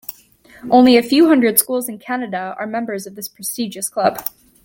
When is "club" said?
3.87-4.27